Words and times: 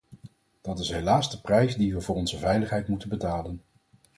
Dat 0.61 0.79
is 0.79 0.89
helaas 0.89 1.31
de 1.31 1.41
prijs 1.41 1.75
die 1.75 1.93
we 1.93 2.01
voor 2.01 2.15
onze 2.15 2.37
veiligheid 2.37 2.87
moeten 2.87 3.09
betalen. 3.09 3.61